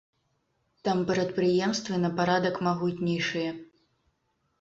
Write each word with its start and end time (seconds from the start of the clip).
Там 0.87 0.97
прадпрыемствы 1.09 1.99
на 2.05 2.09
парадак 2.21 2.57
магутнейшыя. 2.69 3.51